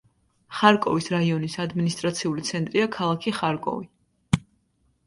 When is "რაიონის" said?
1.15-1.57